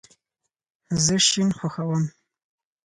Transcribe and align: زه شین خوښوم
زه 1.03 1.15
شین 1.27 1.49
خوښوم 1.57 2.03